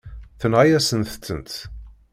Tenɣa-yasent-tent. 0.39 1.53